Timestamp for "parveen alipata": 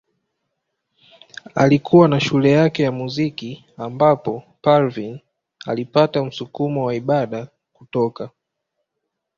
4.61-6.23